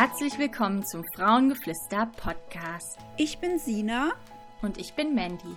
[0.00, 2.98] Herzlich willkommen zum Frauengeflüster Podcast.
[3.16, 4.12] Ich bin Sina
[4.62, 5.56] und ich bin Mandy.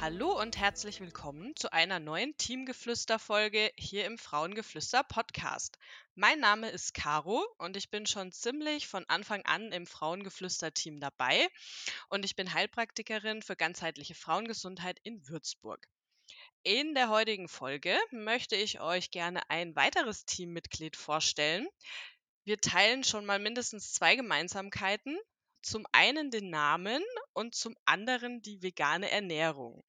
[0.00, 5.76] Hallo und herzlich willkommen zu einer neuen Teamgeflüster-Folge hier im Frauengeflüster Podcast.
[6.14, 11.46] Mein Name ist Caro und ich bin schon ziemlich von Anfang an im Frauengeflüster-Team dabei
[12.08, 15.86] und ich bin Heilpraktikerin für ganzheitliche Frauengesundheit in Würzburg.
[16.62, 21.68] In der heutigen Folge möchte ich euch gerne ein weiteres Teammitglied vorstellen.
[22.44, 25.18] Wir teilen schon mal mindestens zwei Gemeinsamkeiten,
[25.62, 29.84] zum einen den Namen und zum anderen die vegane Ernährung.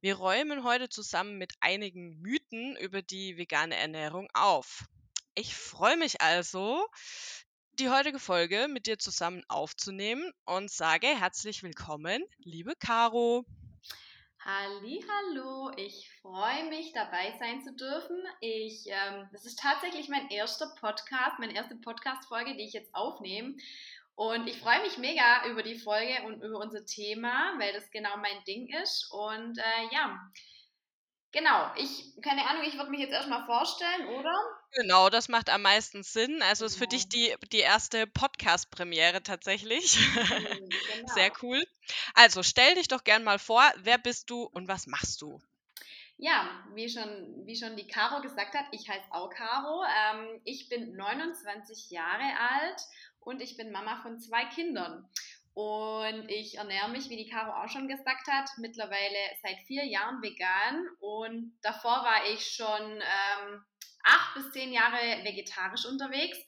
[0.00, 4.84] Wir räumen heute zusammen mit einigen Mythen über die vegane Ernährung auf.
[5.34, 6.86] Ich freue mich also,
[7.78, 13.44] die heutige Folge mit dir zusammen aufzunehmen und sage herzlich willkommen, liebe Caro.
[14.42, 18.22] Hallo, ich freue mich dabei sein zu dürfen.
[18.40, 23.54] Ich, ähm, das ist tatsächlich mein erster Podcast, meine erste Podcast-Folge, die ich jetzt aufnehme.
[24.20, 28.18] Und ich freue mich mega über die Folge und über unser Thema, weil das genau
[28.18, 29.10] mein Ding ist.
[29.10, 30.20] Und äh, ja,
[31.32, 34.34] genau, ich, keine Ahnung, ich würde mich jetzt erstmal vorstellen, oder?
[34.72, 36.42] Genau, das macht am meisten Sinn.
[36.42, 37.34] Also ist für dich genau.
[37.40, 39.96] die, die erste Podcast-Premiere tatsächlich.
[39.98, 41.14] Mhm, genau.
[41.14, 41.66] Sehr cool.
[42.12, 45.40] Also stell dich doch gern mal vor, wer bist du und was machst du?
[46.18, 49.82] Ja, wie schon, wie schon die Caro gesagt hat, ich heiße auch Caro.
[49.84, 52.82] Ähm, ich bin 29 Jahre alt
[53.20, 55.08] und ich bin Mama von zwei Kindern.
[55.52, 60.22] Und ich ernähre mich, wie die Caro auch schon gesagt hat, mittlerweile seit vier Jahren
[60.22, 60.86] vegan.
[61.00, 63.64] Und davor war ich schon ähm,
[64.04, 66.38] acht bis zehn Jahre vegetarisch unterwegs.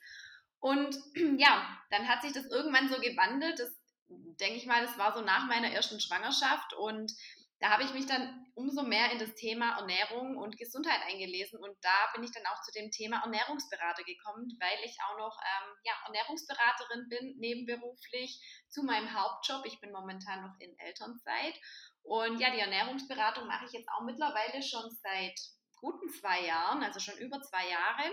[0.60, 0.96] Und
[1.38, 3.58] ja, dann hat sich das irgendwann so gewandelt.
[3.58, 3.76] Das
[4.08, 6.72] denke ich mal, das war so nach meiner ersten Schwangerschaft.
[6.74, 7.12] Und
[7.62, 11.76] da habe ich mich dann umso mehr in das Thema Ernährung und Gesundheit eingelesen und
[11.80, 15.72] da bin ich dann auch zu dem Thema Ernährungsberater gekommen, weil ich auch noch ähm,
[15.84, 19.64] ja, Ernährungsberaterin bin, nebenberuflich zu meinem Hauptjob.
[19.64, 21.54] Ich bin momentan noch in Elternzeit
[22.02, 25.38] und ja, die Ernährungsberatung mache ich jetzt auch mittlerweile schon seit
[25.76, 28.10] guten zwei Jahren, also schon über zwei Jahre.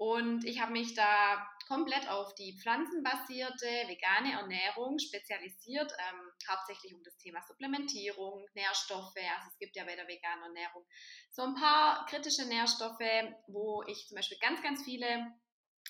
[0.00, 7.02] Und ich habe mich da komplett auf die pflanzenbasierte vegane Ernährung spezialisiert, ähm, hauptsächlich um
[7.04, 9.14] das Thema Supplementierung, Nährstoffe.
[9.14, 10.86] Also es gibt ja bei der veganen Ernährung
[11.28, 12.98] so ein paar kritische Nährstoffe,
[13.46, 15.34] wo ich zum Beispiel ganz, ganz viele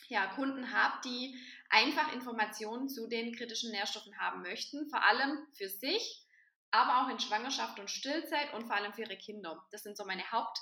[0.09, 1.38] ja, Kunden habe, die
[1.69, 6.27] einfach Informationen zu den kritischen Nährstoffen haben möchten, vor allem für sich,
[6.72, 9.65] aber auch in Schwangerschaft und Stillzeit und vor allem für ihre Kinder.
[9.71, 10.59] Das sind so meine Haupt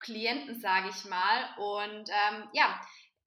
[0.00, 1.54] Klienten, sage ich mal.
[1.58, 2.80] Und ähm, ja,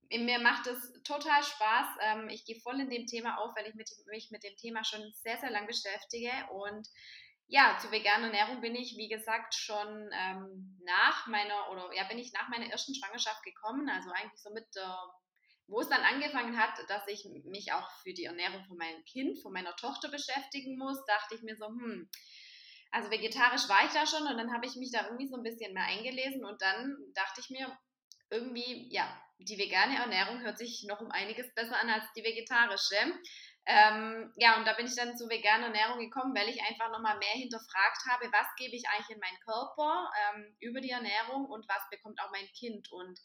[0.09, 1.87] mir macht es total Spaß.
[2.01, 4.83] Ähm, ich gehe voll in dem Thema auf, weil ich mit, mich mit dem Thema
[4.83, 6.31] schon sehr, sehr lang beschäftige.
[6.51, 6.87] Und
[7.47, 12.19] ja, zur veganen Ernährung bin ich, wie gesagt, schon ähm, nach meiner, oder ja, bin
[12.19, 13.89] ich nach meiner ersten Schwangerschaft gekommen.
[13.89, 14.97] Also eigentlich so mit der,
[15.67, 19.39] wo es dann angefangen hat, dass ich mich auch für die Ernährung von meinem Kind,
[19.41, 22.09] von meiner Tochter beschäftigen muss, dachte ich mir so, hm,
[22.93, 25.43] also vegetarisch war ich da schon und dann habe ich mich da irgendwie so ein
[25.43, 27.75] bisschen mehr eingelesen und dann dachte ich mir
[28.29, 29.05] irgendwie, ja,
[29.39, 32.95] die vegane Ernährung hört sich noch um einiges besser an als die vegetarische.
[33.65, 37.17] Ähm, ja, und da bin ich dann zur veganen Ernährung gekommen, weil ich einfach nochmal
[37.17, 41.67] mehr hinterfragt habe, was gebe ich eigentlich in meinen Körper ähm, über die Ernährung und
[41.67, 42.91] was bekommt auch mein Kind.
[42.91, 43.17] Und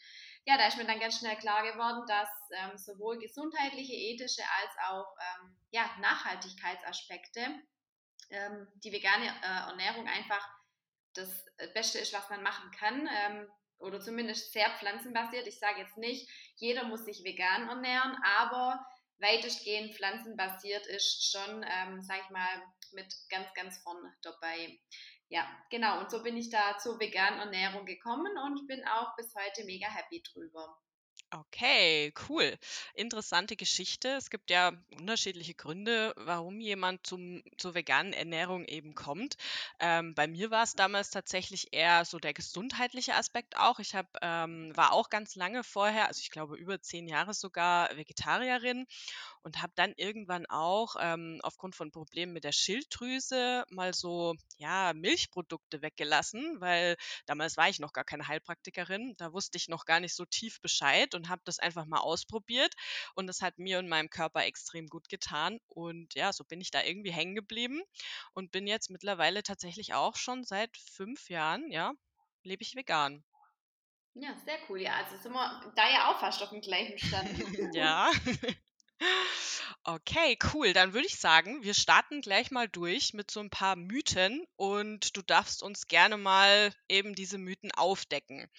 [0.47, 4.73] ja, da ist mir dann ganz schnell klar geworden, dass ähm, sowohl gesundheitliche, ethische als
[4.89, 7.43] auch ähm, ja, Nachhaltigkeitsaspekte
[8.31, 10.47] ähm, die vegane äh, Ernährung einfach
[11.15, 13.09] das äh, Beste ist, was man machen kann.
[13.11, 15.47] Ähm, oder zumindest sehr pflanzenbasiert.
[15.47, 18.85] Ich sage jetzt nicht, jeder muss sich vegan ernähren, aber
[19.20, 22.62] weitestgehend pflanzenbasiert ist schon, ähm, sag ich mal,
[22.93, 24.79] mit ganz, ganz vorne dabei.
[25.29, 26.00] Ja, genau.
[26.00, 29.88] Und so bin ich da zur veganen Ernährung gekommen und bin auch bis heute mega
[29.88, 30.79] happy drüber.
[31.31, 32.57] Okay, cool.
[32.95, 34.09] Interessante Geschichte.
[34.17, 39.37] Es gibt ja unterschiedliche Gründe, warum jemand zum, zur veganen Ernährung eben kommt.
[39.79, 43.79] Ähm, bei mir war es damals tatsächlich eher so der gesundheitliche Aspekt auch.
[43.79, 47.95] Ich hab, ähm, war auch ganz lange vorher, also ich glaube über zehn Jahre sogar
[47.95, 48.87] Vegetarierin
[49.49, 54.93] und habe dann irgendwann auch ähm, aufgrund von Problemen mit der Schilddrüse mal so ja
[54.93, 60.00] Milchprodukte weggelassen, weil damals war ich noch gar keine Heilpraktikerin, da wusste ich noch gar
[60.00, 62.75] nicht so tief Bescheid und habe das einfach mal ausprobiert
[63.15, 66.71] und das hat mir und meinem Körper extrem gut getan und ja, so bin ich
[66.71, 67.81] da irgendwie hängen geblieben
[68.35, 71.94] und bin jetzt mittlerweile tatsächlich auch schon seit fünf Jahren, ja,
[72.43, 73.25] lebe ich vegan.
[74.12, 74.83] Ja, sehr cool.
[74.83, 77.31] Ja, also sind wir da ja auch fast auf dem gleichen Stand.
[77.75, 78.11] ja.
[79.88, 80.75] Okay, cool.
[80.75, 85.17] Dann würde ich sagen, wir starten gleich mal durch mit so ein paar Mythen und
[85.17, 88.50] du darfst uns gerne mal eben diese Mythen aufdecken.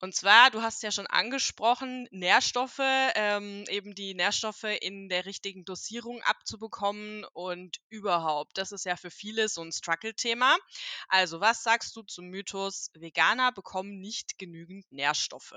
[0.00, 5.64] Und zwar, du hast ja schon angesprochen, Nährstoffe, ähm, eben die Nährstoffe in der richtigen
[5.64, 8.56] Dosierung abzubekommen und überhaupt.
[8.56, 10.56] Das ist ja für viele so ein Struggle-Thema.
[11.08, 15.54] Also, was sagst du zum Mythos, Veganer bekommen nicht genügend Nährstoffe?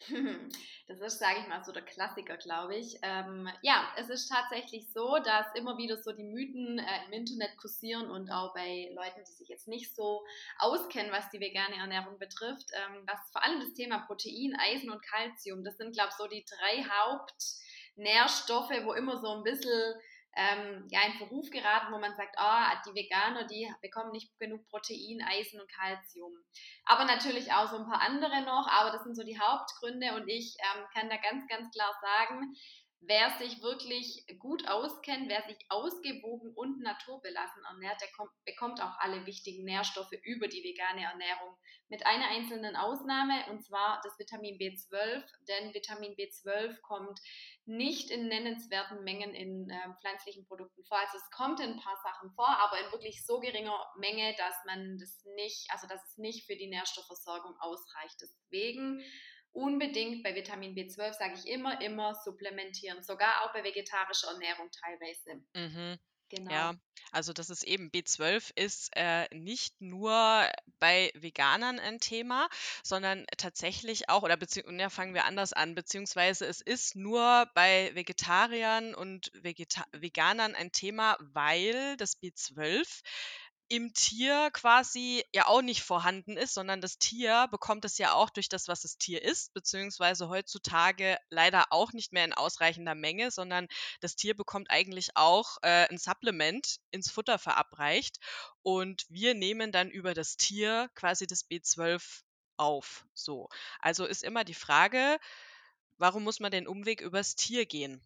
[0.88, 2.98] Das ist, sage ich mal, so der Klassiker, glaube ich.
[3.02, 7.58] Ähm, ja, es ist tatsächlich so, dass immer wieder so die Mythen äh, im Internet
[7.58, 10.24] kursieren und auch bei Leuten, die sich jetzt nicht so
[10.58, 15.02] auskennen, was die vegane Ernährung betrifft, ähm, was vor allem das Thema Protein, Eisen und
[15.02, 19.94] Kalzium, das sind, glaube ich, so die drei Hauptnährstoffe, wo immer so ein bisschen
[20.36, 24.66] ähm, ja, in Verruf geraten, wo man sagt, oh, die Veganer, die bekommen nicht genug
[24.68, 26.32] Protein, Eisen und Kalzium.
[26.84, 30.28] Aber natürlich auch so ein paar andere noch, aber das sind so die Hauptgründe und
[30.28, 32.54] ich ähm, kann da ganz, ganz klar sagen,
[33.00, 38.98] wer sich wirklich gut auskennt, wer sich ausgewogen und naturbelassen ernährt, der kommt, bekommt auch
[38.98, 41.56] alle wichtigen Nährstoffe über die vegane Ernährung.
[41.88, 47.18] Mit einer einzelnen Ausnahme, und zwar das Vitamin B12, denn Vitamin B12 kommt
[47.64, 50.98] nicht in nennenswerten Mengen in äh, pflanzlichen Produkten vor.
[50.98, 54.54] Also es kommt in ein paar Sachen vor, aber in wirklich so geringer Menge, dass
[54.66, 58.16] man das nicht, also dass es nicht für die Nährstoffversorgung ausreicht.
[58.20, 59.02] Deswegen
[59.52, 65.42] unbedingt bei Vitamin B12 sage ich immer, immer supplementieren, sogar auch bei vegetarischer Ernährung teilweise.
[65.54, 65.98] Mhm.
[66.30, 66.50] Genau.
[66.50, 66.74] Ja,
[67.10, 70.46] also das ist eben B12 ist äh, nicht nur
[70.78, 72.48] bei Veganern ein Thema,
[72.82, 77.90] sondern tatsächlich auch, oder beziehungsweise ja, fangen wir anders an, beziehungsweise es ist nur bei
[77.94, 83.02] Vegetariern und Vegeta Veganern ein Thema, weil das B12
[83.68, 88.30] im Tier quasi ja auch nicht vorhanden ist, sondern das Tier bekommt es ja auch
[88.30, 93.30] durch das, was das Tier isst, beziehungsweise heutzutage leider auch nicht mehr in ausreichender Menge,
[93.30, 93.68] sondern
[94.00, 98.18] das Tier bekommt eigentlich auch äh, ein Supplement ins Futter verabreicht
[98.62, 102.22] und wir nehmen dann über das Tier quasi das B12
[102.56, 103.04] auf.
[103.12, 103.48] So.
[103.80, 105.18] Also ist immer die Frage,
[105.98, 108.00] warum muss man den Umweg übers Tier gehen?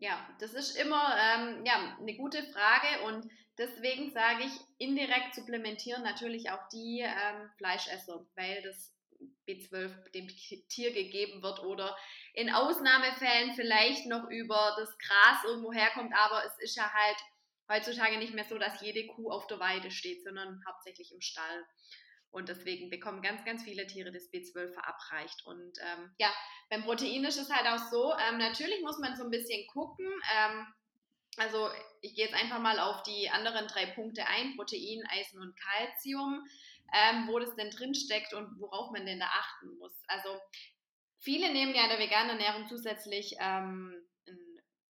[0.00, 6.02] Ja, das ist immer ähm, ja, eine gute Frage und deswegen sage ich, indirekt supplementieren
[6.02, 8.94] natürlich auch die ähm, Fleischesser, weil das
[9.46, 10.26] B12 dem
[10.68, 11.94] Tier gegeben wird oder
[12.32, 17.18] in Ausnahmefällen vielleicht noch über das Gras irgendwo herkommt, aber es ist ja halt
[17.68, 21.66] heutzutage nicht mehr so, dass jede Kuh auf der Weide steht, sondern hauptsächlich im Stall.
[22.30, 25.44] Und deswegen bekommen ganz, ganz viele Tiere das B12 verabreicht.
[25.46, 26.32] Und ähm, ja,
[26.68, 30.06] beim Protein ist es halt auch so, ähm, natürlich muss man so ein bisschen gucken.
[30.36, 30.66] Ähm,
[31.36, 31.68] also
[32.02, 36.44] ich gehe jetzt einfach mal auf die anderen drei Punkte ein, Protein, Eisen und Kalzium,
[36.92, 39.94] ähm, wo das denn drin steckt und worauf man denn da achten muss.
[40.08, 40.28] Also
[41.18, 43.94] viele nehmen ja in der veganen Ernährung zusätzlich ähm,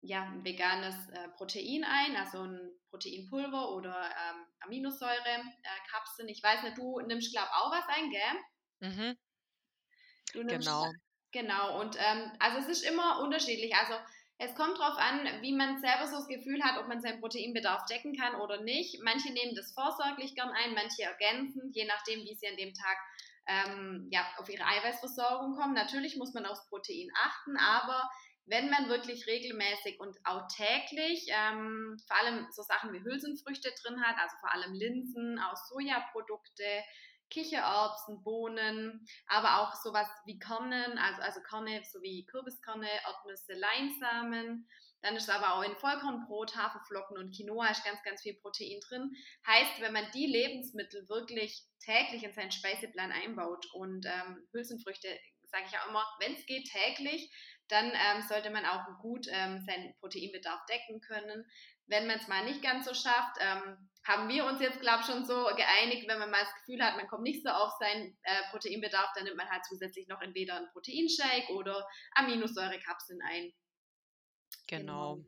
[0.02, 6.28] ja, ein veganes äh, Protein ein, also ein Proteinpulver oder ähm, Aminosäurekapseln.
[6.28, 8.88] Äh, ich weiß nicht, du nimmst, glaube ich, auch was ein, gell?
[8.90, 9.18] Mhm.
[10.32, 10.92] Du nimmst, genau.
[11.32, 13.74] Genau, und ähm, also es ist immer unterschiedlich.
[13.76, 13.94] Also
[14.38, 17.84] es kommt darauf an, wie man selber so das Gefühl hat, ob man seinen Proteinbedarf
[17.86, 19.00] decken kann oder nicht.
[19.02, 22.96] Manche nehmen das vorsorglich gern ein, manche ergänzen, je nachdem, wie sie an dem Tag
[23.46, 25.74] ähm, ja, auf ihre Eiweißversorgung kommen.
[25.74, 28.08] Natürlich muss man aufs Protein achten, aber
[28.50, 34.02] wenn man wirklich regelmäßig und auch täglich ähm, vor allem so Sachen wie Hülsenfrüchte drin
[34.02, 36.82] hat, also vor allem Linsen, auch Sojaprodukte,
[37.30, 44.68] Kichererbsen, Bohnen, aber auch sowas wie Kornen, also, also Korne sowie Kürbiskerne, Erdnüsse, Leinsamen.
[45.02, 49.12] Dann ist aber auch in Vollkornbrot, Haferflocken und Quinoa ist ganz, ganz viel Protein drin.
[49.46, 55.08] Heißt, wenn man die Lebensmittel wirklich täglich in seinen Speiseplan einbaut und ähm, Hülsenfrüchte,
[55.50, 57.30] sage ich auch immer, wenn es geht, täglich,
[57.70, 61.44] dann ähm, sollte man auch gut ähm, seinen Proteinbedarf decken können.
[61.86, 65.06] Wenn man es mal nicht ganz so schafft, ähm, haben wir uns jetzt, glaube ich,
[65.06, 68.16] schon so geeinigt, wenn man mal das Gefühl hat, man kommt nicht so auf seinen
[68.22, 73.52] äh, Proteinbedarf, dann nimmt man halt zusätzlich noch entweder einen Proteinshake oder Aminosäurekapseln ein.
[74.66, 75.16] Genau.
[75.16, 75.26] genau.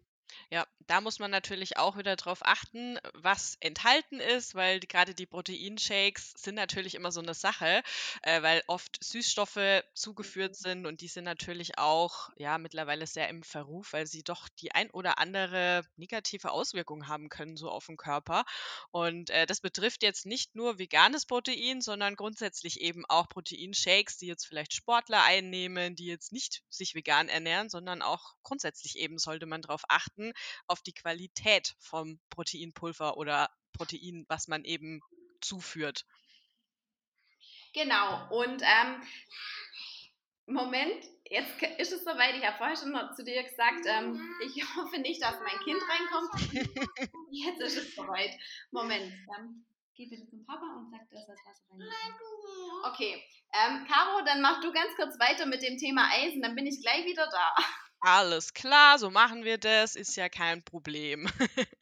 [0.51, 5.15] Ja, da muss man natürlich auch wieder drauf achten, was enthalten ist, weil die, gerade
[5.15, 7.83] die Proteinshakes sind natürlich immer so eine Sache,
[8.23, 13.43] äh, weil oft Süßstoffe zugeführt sind und die sind natürlich auch ja mittlerweile sehr im
[13.43, 17.97] Verruf, weil sie doch die ein oder andere negative Auswirkung haben können so auf den
[17.97, 18.45] Körper.
[18.91, 24.27] Und äh, das betrifft jetzt nicht nur veganes Protein, sondern grundsätzlich eben auch Proteinshakes, die
[24.27, 29.47] jetzt vielleicht Sportler einnehmen, die jetzt nicht sich vegan ernähren, sondern auch grundsätzlich eben sollte
[29.47, 30.22] man darauf achten,
[30.67, 35.01] auf die Qualität vom Proteinpulver oder Protein, was man eben
[35.41, 36.05] zuführt.
[37.73, 39.03] Genau, und ähm,
[40.47, 42.37] Moment, jetzt ist es soweit.
[42.37, 45.81] Ich habe vorher schon mal zu dir gesagt, ähm, ich hoffe nicht, dass mein Kind
[45.89, 46.71] reinkommt.
[47.31, 48.31] Jetzt ist es soweit.
[48.71, 49.65] Moment, ähm,
[49.95, 52.93] geh bitte zum Papa und sag, dass das Wasser reinkommt.
[52.93, 53.23] Okay,
[53.55, 56.83] ähm, Caro, dann mach du ganz kurz weiter mit dem Thema Eisen, dann bin ich
[56.83, 57.55] gleich wieder da.
[58.05, 61.29] Alles klar, so machen wir das, ist ja kein Problem.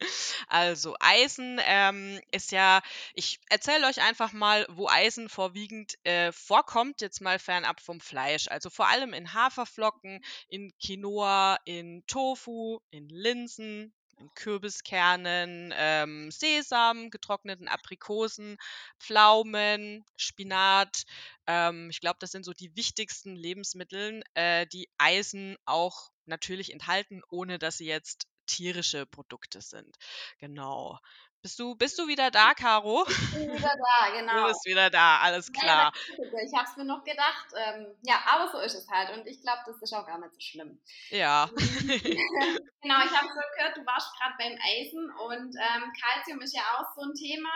[0.47, 2.81] Also Eisen ähm, ist ja,
[3.13, 8.47] ich erzähle euch einfach mal, wo Eisen vorwiegend äh, vorkommt, jetzt mal fernab vom Fleisch.
[8.49, 14.00] Also vor allem in Haferflocken, in Quinoa, in Tofu, in Linsen, in
[14.35, 18.57] Kürbiskernen, ähm, Sesam, getrockneten Aprikosen,
[18.99, 21.03] Pflaumen, Spinat.
[21.47, 27.21] Ähm, ich glaube, das sind so die wichtigsten Lebensmittel, äh, die Eisen auch natürlich enthalten,
[27.29, 29.95] ohne dass sie jetzt tierische Produkte sind.
[30.39, 30.99] Genau.
[31.41, 33.03] Bist du, bist du wieder da, Caro?
[33.09, 34.41] Ich bin wieder da, genau.
[34.41, 35.91] Du bist wieder da, alles klar.
[36.19, 37.47] Ich habe es mir noch gedacht.
[37.55, 39.17] Ähm, ja, aber so ist es halt.
[39.17, 40.79] Und ich glaube, das ist auch gar nicht so schlimm.
[41.09, 41.49] Ja.
[41.57, 46.61] genau, ich habe so gehört, du warst gerade beim Eisen und ähm, Calcium ist ja
[46.77, 47.49] auch so ein Thema.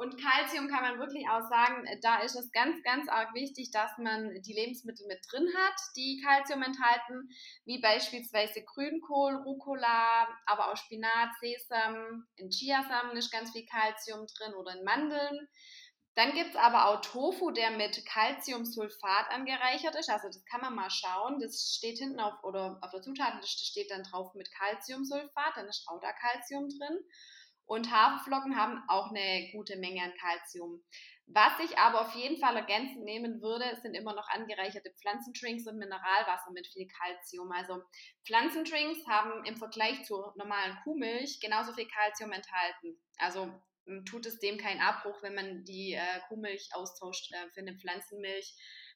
[0.00, 3.70] Und Kalzium kann man wirklich auch sagen, äh, da ist es ganz, ganz arg wichtig,
[3.70, 7.28] dass man die Lebensmittel mit drin hat, die Kalzium enthalten,
[7.66, 14.54] wie beispielsweise Grünkohl, Rucola, aber auch Spinat, Sesam, in Chiasamen ist ganz viel Kalzium drin
[14.54, 15.48] oder in Mandeln.
[16.14, 20.08] Dann gibt es aber auch Tofu, der mit Calciumsulfat angereichert ist.
[20.08, 21.40] Also das kann man mal schauen.
[21.40, 25.86] Das steht hinten auf oder auf der Zutatenliste steht dann drauf mit Calciumsulfat, dann ist
[25.88, 26.98] auch da Calcium drin.
[27.70, 30.82] Und Haferflocken haben auch eine gute Menge an Kalzium.
[31.28, 35.78] Was ich aber auf jeden Fall ergänzend nehmen würde, sind immer noch angereicherte Pflanzendrinks und
[35.78, 37.52] Mineralwasser mit viel Kalzium.
[37.52, 37.80] Also
[38.26, 43.00] Pflanzendrinks haben im Vergleich zur normalen Kuhmilch genauso viel Kalzium enthalten.
[43.18, 43.48] Also
[43.86, 47.78] hm, tut es dem keinen Abbruch, wenn man die äh, Kuhmilch austauscht äh, für eine
[47.78, 48.52] Pflanzenmilch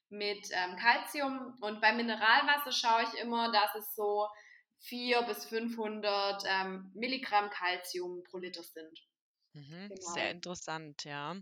[0.09, 1.57] mit ähm, Kalzium.
[1.61, 4.27] Und beim Mineralwasser schaue ich immer, dass es so
[4.87, 8.99] 4 bis 500 ähm, Milligramm Kalzium pro Liter sind.
[9.53, 10.13] Mhm, genau.
[10.13, 11.35] Sehr interessant, ja.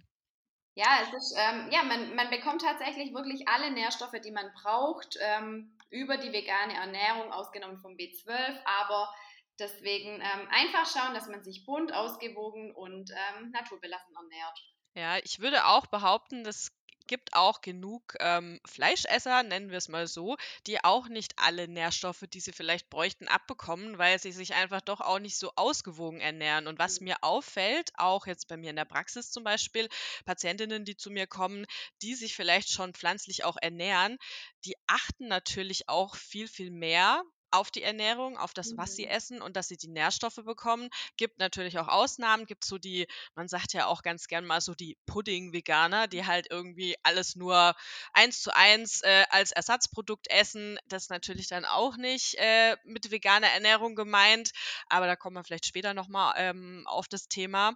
[0.76, 5.18] Ja, es ist, ähm, ja, man, man bekommt tatsächlich wirklich alle Nährstoffe, die man braucht,
[5.22, 9.14] ähm, über die vegane Ernährung, ausgenommen vom B12, aber
[9.60, 14.74] deswegen ähm, einfach schauen, dass man sich bunt, ausgewogen und ähm, naturbelassen ernährt.
[14.96, 16.72] Ja, ich würde auch behaupten, das
[17.08, 22.24] gibt auch genug ähm, Fleischesser, nennen wir es mal so, die auch nicht alle Nährstoffe,
[22.32, 26.68] die sie vielleicht bräuchten, abbekommen, weil sie sich einfach doch auch nicht so ausgewogen ernähren.
[26.68, 27.06] Und was mhm.
[27.06, 29.90] mir auffällt, auch jetzt bei mir in der Praxis zum Beispiel,
[30.26, 31.66] Patientinnen, die zu mir kommen,
[32.02, 34.18] die sich vielleicht schon pflanzlich auch ernähren,
[34.66, 39.12] die achten natürlich auch viel, viel mehr auf die Ernährung, auf das, was sie mhm.
[39.12, 40.90] essen und dass sie die Nährstoffe bekommen.
[41.18, 44.74] Gibt natürlich auch Ausnahmen, gibt so die, man sagt ja auch ganz gern mal so
[44.74, 47.76] die Pudding-Veganer, die halt irgendwie alles nur
[48.14, 50.80] eins zu eins äh, als Ersatzprodukt essen.
[50.88, 54.52] Das ist natürlich dann auch nicht äh, mit veganer Ernährung gemeint,
[54.90, 57.76] aber da kommen wir vielleicht später nochmal ähm, auf das Thema.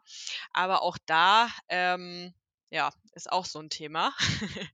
[0.54, 2.34] Aber auch da, ähm,
[2.72, 4.14] ja, ist auch so ein Thema.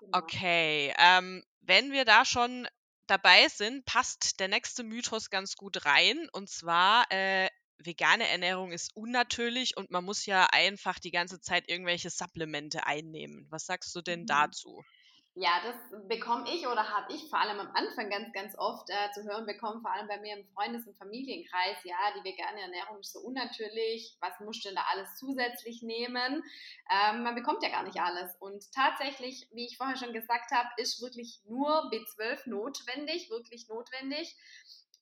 [0.00, 0.18] Genau.
[0.18, 2.68] okay, ähm, wenn wir da schon
[3.06, 6.28] dabei sind, passt der nächste Mythos ganz gut rein.
[6.32, 11.68] Und zwar, äh, vegane Ernährung ist unnatürlich und man muss ja einfach die ganze Zeit
[11.68, 13.46] irgendwelche Supplemente einnehmen.
[13.50, 14.26] Was sagst du denn mhm.
[14.26, 14.84] dazu?
[15.36, 19.10] Ja, das bekomme ich oder habe ich vor allem am Anfang ganz, ganz oft äh,
[19.10, 21.82] zu hören bekommen, vor allem bei mir im Freundes- und Familienkreis.
[21.82, 24.16] Ja, die vegane Ernährung ist so unnatürlich.
[24.20, 26.44] Was musst du denn da alles zusätzlich nehmen?
[26.88, 28.36] Ähm, man bekommt ja gar nicht alles.
[28.38, 34.36] Und tatsächlich, wie ich vorher schon gesagt habe, ist wirklich nur B12 notwendig, wirklich notwendig.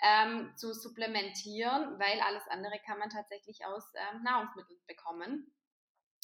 [0.02, 5.52] Ähm, zu supplementieren, weil alles andere kann man tatsächlich aus ähm, Nahrungsmitteln bekommen.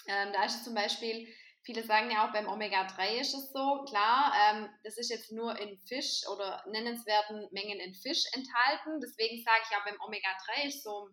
[0.08, 1.28] Ähm, da ist zum Beispiel
[1.68, 5.54] Viele sagen ja auch beim Omega-3 ist es so, klar, ähm, das ist jetzt nur
[5.58, 8.98] in Fisch oder nennenswerten Mengen in Fisch enthalten.
[9.02, 11.10] Deswegen sage ich ja, beim Omega-3 ist so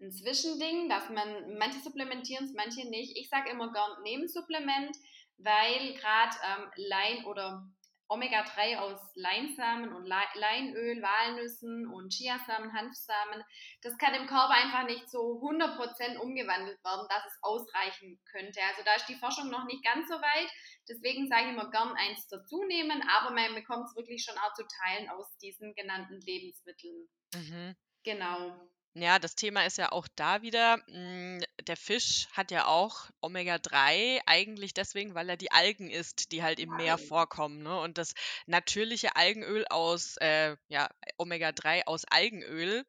[0.00, 3.16] ein Zwischending, dass man, manche supplementieren es, manche nicht.
[3.16, 4.96] Ich sage immer gern, nehmen Supplement,
[5.38, 7.64] weil gerade ähm, Lein oder
[8.08, 13.42] Omega-3 aus Leinsamen und Leinöl, Walnüssen und Chiasamen, Hanfsamen.
[13.82, 18.60] Das kann im Körper einfach nicht so 100% umgewandelt werden, dass es ausreichen könnte.
[18.68, 20.50] Also da ist die Forschung noch nicht ganz so weit.
[20.88, 24.52] Deswegen sage ich immer gern eins dazu nehmen, aber man bekommt es wirklich schon auch
[24.52, 27.08] zu teilen aus diesen genannten Lebensmitteln.
[27.34, 27.76] Mhm.
[28.04, 28.70] Genau.
[28.96, 34.20] Ja, das Thema ist ja auch da wieder, hm, der Fisch hat ja auch Omega-3
[34.26, 37.80] eigentlich deswegen, weil er die Algen isst, die halt im Meer vorkommen, ne?
[37.80, 38.14] Und das
[38.46, 42.84] natürliche Algenöl aus, äh, ja, Omega-3 aus Algenöl,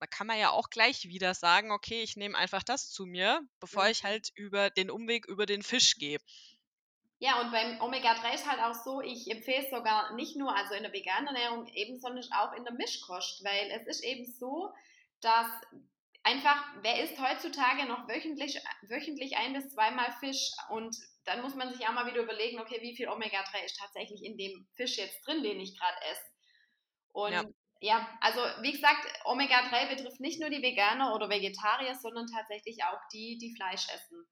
[0.00, 3.42] da kann man ja auch gleich wieder sagen: „Okay, ich nehme einfach das zu mir,
[3.60, 4.04] bevor ich mhm.
[4.04, 6.18] halt über den Umweg über den Fisch gehe.“
[7.18, 10.74] Ja, und beim Omega-3 ist halt auch so, ich empfehle es sogar nicht nur also
[10.74, 14.72] in der veganen Ernährung eben, sondern auch in der Mischkost, weil es ist eben so
[15.20, 15.50] dass
[16.22, 21.72] einfach, wer isst heutzutage noch wöchentlich, wöchentlich ein bis zweimal Fisch und dann muss man
[21.72, 25.26] sich auch mal wieder überlegen, okay, wie viel Omega-3 ist tatsächlich in dem Fisch jetzt
[25.26, 26.22] drin, den ich gerade esse.
[27.12, 27.44] Und ja.
[27.80, 33.00] ja, also wie gesagt, Omega-3 betrifft nicht nur die Veganer oder Vegetarier, sondern tatsächlich auch
[33.12, 34.26] die, die Fleisch essen.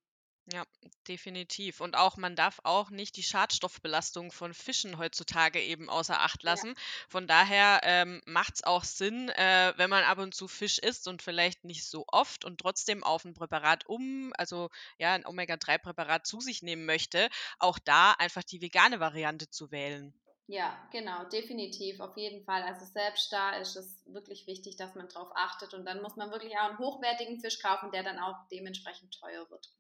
[0.51, 0.65] Ja,
[1.07, 1.81] definitiv.
[1.81, 6.43] Und auch man darf auch nicht die Schadstoffbelastung von Fischen heutzutage eben außer Acht Ja.
[6.43, 6.75] lassen.
[7.09, 11.07] Von daher ähm, macht es auch Sinn, äh, wenn man ab und zu Fisch isst
[11.07, 16.27] und vielleicht nicht so oft und trotzdem auf ein Präparat um, also ja, ein Omega-3-Präparat
[16.27, 17.29] zu sich nehmen möchte,
[17.59, 20.15] auch da einfach die vegane Variante zu wählen.
[20.49, 22.63] Ja, genau, definitiv, auf jeden Fall.
[22.65, 26.31] Also selbst da ist es wirklich wichtig, dass man darauf achtet und dann muss man
[26.33, 29.71] wirklich auch einen hochwertigen Fisch kaufen, der dann auch dementsprechend teuer wird.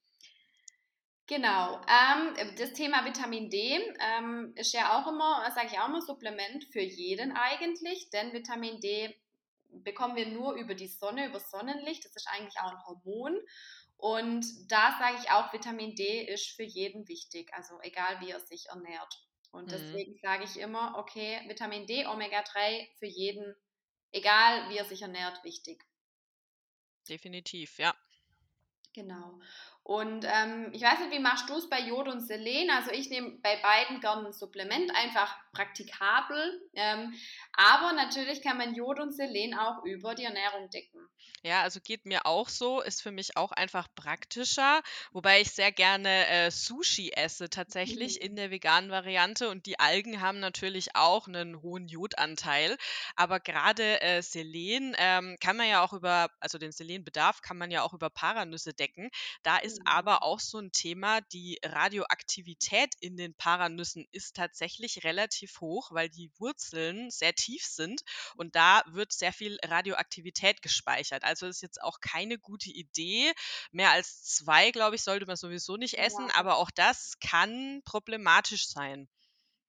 [1.28, 1.78] Genau.
[1.86, 6.64] Ähm, das Thema Vitamin D ähm, ist ja auch immer, sage ich auch immer, Supplement
[6.72, 9.14] für jeden eigentlich, denn Vitamin D
[9.68, 12.02] bekommen wir nur über die Sonne, über Sonnenlicht.
[12.06, 13.38] Das ist eigentlich auch ein Hormon.
[13.98, 18.40] Und da sage ich auch, Vitamin D ist für jeden wichtig, also egal wie er
[18.40, 19.22] sich ernährt.
[19.50, 19.70] Und mhm.
[19.70, 23.54] deswegen sage ich immer, okay, Vitamin D, Omega-3 für jeden,
[24.12, 25.84] egal wie er sich ernährt, wichtig.
[27.06, 27.94] Definitiv, ja.
[28.94, 29.38] Genau.
[29.88, 32.68] Und ähm, ich weiß nicht, wie machst du es bei Jod und Selen?
[32.68, 36.60] Also ich nehme bei beiden gerne ein Supplement, einfach praktikabel.
[36.74, 37.14] Ähm,
[37.54, 41.08] aber natürlich kann man Jod und Selen auch über die Ernährung decken.
[41.44, 45.70] Ja, also geht mir auch so, ist für mich auch einfach praktischer, wobei ich sehr
[45.70, 48.26] gerne äh, Sushi esse tatsächlich mhm.
[48.26, 52.76] in der veganen Variante und die Algen haben natürlich auch einen hohen Jodanteil,
[53.14, 57.70] aber gerade äh, Selen ähm, kann man ja auch über, also den Selenbedarf kann man
[57.70, 59.08] ja auch über Paranüsse decken.
[59.44, 59.86] Da ist mhm.
[59.86, 66.08] aber auch so ein Thema, die Radioaktivität in den Paranüssen ist tatsächlich relativ hoch, weil
[66.08, 68.02] die Wurzeln sehr tief sind
[68.36, 71.24] und da wird sehr viel Radioaktivität gespeichert.
[71.24, 73.32] Also ist jetzt auch keine gute Idee.
[73.70, 76.34] Mehr als zwei, glaube ich, sollte man sowieso nicht essen, ja.
[76.34, 79.08] aber auch das kann problematisch sein.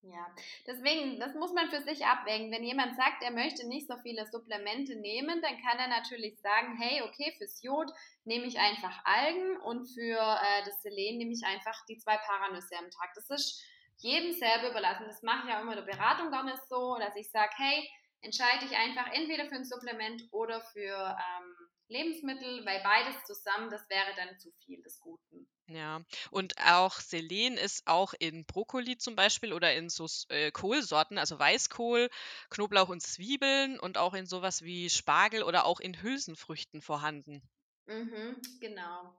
[0.02, 0.34] Ja,
[0.66, 2.52] deswegen, das muss man für sich abwägen.
[2.52, 6.78] Wenn jemand sagt, er möchte nicht so viele Supplemente nehmen, dann kann er natürlich sagen,
[6.80, 7.92] hey, okay, fürs Jod
[8.24, 12.78] nehme ich einfach Algen und für äh, das Selen nehme ich einfach die zwei Paranüsse
[12.78, 13.14] am Tag.
[13.14, 13.62] Das ist
[13.98, 15.06] jedem selber überlassen.
[15.06, 17.90] Das mache ich auch immer in der Beratung gar nicht so, dass ich sage, hey,
[18.22, 21.56] entscheide ich einfach entweder für ein Supplement oder für ähm,
[21.90, 25.49] Lebensmittel, weil beides zusammen, das wäre dann zu viel des Guten.
[25.70, 26.02] Ja,
[26.32, 31.38] und auch Selen ist auch in Brokkoli zum Beispiel oder in so äh, Kohlsorten, also
[31.38, 32.10] Weißkohl,
[32.50, 37.44] Knoblauch und Zwiebeln und auch in sowas wie Spargel oder auch in Hülsenfrüchten vorhanden.
[37.86, 39.14] Mhm, genau.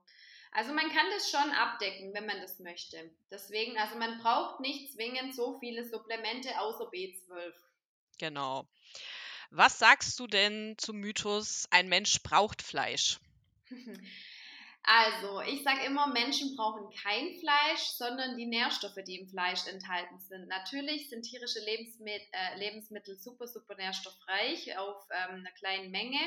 [0.51, 3.09] Also man kann das schon abdecken, wenn man das möchte.
[3.31, 7.55] Deswegen, also man braucht nicht zwingend so viele Supplemente außer B12.
[8.17, 8.67] Genau.
[9.51, 13.19] Was sagst du denn zum Mythos, ein Mensch braucht Fleisch?
[14.83, 20.19] Also, ich sage immer, Menschen brauchen kein Fleisch, sondern die Nährstoffe, die im Fleisch enthalten
[20.19, 20.47] sind.
[20.47, 26.19] Natürlich sind tierische Lebensmittel, äh, Lebensmittel super, super nährstoffreich auf ähm, einer kleinen Menge.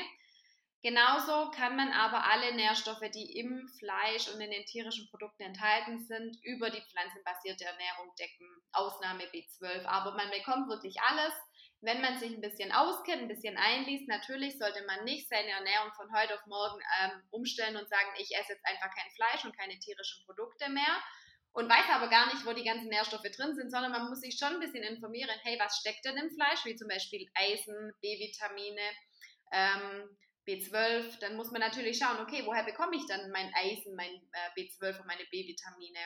[0.85, 5.99] Genauso kann man aber alle Nährstoffe, die im Fleisch und in den tierischen Produkten enthalten
[6.05, 8.47] sind, über die pflanzenbasierte Ernährung decken.
[8.71, 9.83] Ausnahme B12.
[9.85, 11.33] Aber man bekommt wirklich alles.
[11.81, 15.91] Wenn man sich ein bisschen auskennt, ein bisschen einliest, natürlich sollte man nicht seine Ernährung
[15.95, 19.57] von heute auf morgen ähm, umstellen und sagen, ich esse jetzt einfach kein Fleisch und
[19.57, 21.03] keine tierischen Produkte mehr
[21.55, 24.37] und weiß aber gar nicht, wo die ganzen Nährstoffe drin sind, sondern man muss sich
[24.37, 28.81] schon ein bisschen informieren, hey, was steckt denn im Fleisch, wie zum Beispiel Eisen, B-Vitamine,
[29.53, 34.11] ähm, B12, dann muss man natürlich schauen, okay, woher bekomme ich dann mein Eisen, mein
[34.11, 35.99] äh, B12 und meine B-Vitamine?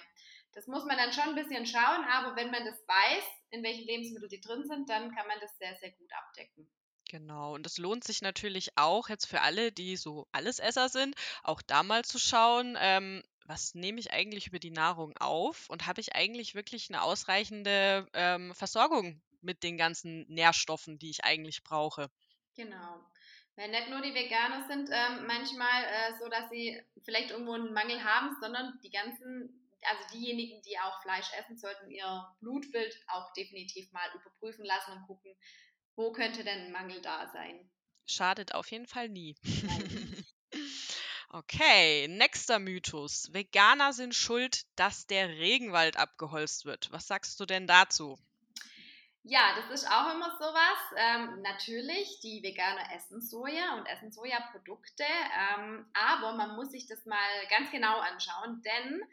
[0.54, 3.86] Das muss man dann schon ein bisschen schauen, aber wenn man das weiß, in welchen
[3.86, 6.70] Lebensmitteln die drin sind, dann kann man das sehr, sehr gut abdecken.
[7.10, 11.62] Genau, und es lohnt sich natürlich auch jetzt für alle, die so Allesesser sind, auch
[11.62, 16.02] da mal zu schauen, ähm, was nehme ich eigentlich über die Nahrung auf und habe
[16.02, 22.12] ich eigentlich wirklich eine ausreichende ähm, Versorgung mit den ganzen Nährstoffen, die ich eigentlich brauche.
[22.56, 23.04] Genau.
[23.56, 27.74] Weil nicht nur die Veganer sind ähm, manchmal äh, so, dass sie vielleicht irgendwo einen
[27.74, 33.32] Mangel haben, sondern die ganzen, also diejenigen, die auch Fleisch essen, sollten ihr Blutbild auch
[33.34, 35.36] definitiv mal überprüfen lassen und gucken,
[35.96, 37.70] wo könnte denn ein Mangel da sein.
[38.06, 39.36] Schadet auf jeden Fall nie.
[41.32, 43.32] Okay, nächster Mythos.
[43.32, 46.92] Veganer sind schuld, dass der Regenwald abgeholzt wird.
[46.92, 48.18] Was sagst du denn dazu?
[49.22, 50.78] Ja, das ist auch immer sowas.
[50.96, 57.06] Ähm, natürlich, die Veganer essen Soja und essen Sojaprodukte, ähm, aber man muss sich das
[57.06, 59.04] mal ganz genau anschauen, denn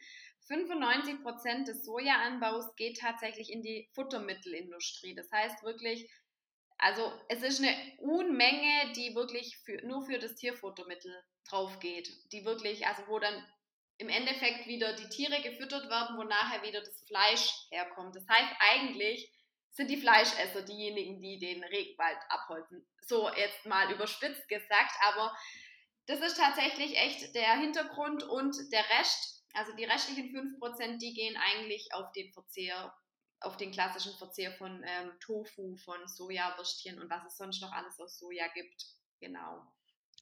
[0.48, 5.14] 95 Prozent des Sojaanbaus geht tatsächlich in die Futtermittelindustrie.
[5.14, 6.08] Das heißt wirklich,
[6.78, 11.12] also es ist eine Unmenge, die wirklich für, nur für das Tierfuttermittel
[11.48, 12.10] drauf geht.
[12.32, 13.44] Die wirklich, also wo dann
[13.98, 18.14] im Endeffekt wieder die Tiere gefüttert werden, wo nachher wieder das Fleisch herkommt.
[18.14, 19.32] Das heißt eigentlich
[19.70, 22.86] sind die Fleischesser diejenigen, die den Regenwald abholzen.
[23.00, 25.36] So jetzt mal überspitzt gesagt, aber
[26.06, 31.36] das ist tatsächlich echt der Hintergrund und der Rest, also die restlichen 5%, die gehen
[31.36, 32.94] eigentlich auf den Verzehr
[33.40, 38.00] auf den klassischen Verzehr von ähm, Tofu, von Sojawürstchen und was es sonst noch alles
[38.00, 38.86] aus Soja gibt.
[39.20, 39.62] Genau.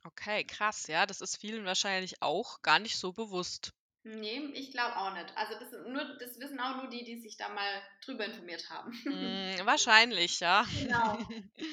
[0.04, 3.72] Okay, krass, ja, das ist vielen wahrscheinlich auch gar nicht so bewusst.
[4.02, 5.34] Nee, ich glaube auch nicht.
[5.34, 8.90] Also das, nur, das wissen auch nur die, die sich da mal drüber informiert haben.
[9.04, 10.66] Mm, wahrscheinlich, ja.
[10.78, 11.18] Genau.